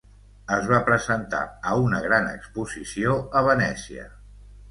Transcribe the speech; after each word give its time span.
Es 0.53 0.63
va 0.69 0.77
presentar 0.87 1.41
a 1.71 1.75
una 1.89 2.01
gran 2.07 2.27
exposició 2.31 3.13
a 3.41 3.47
Venècia. 3.51 4.09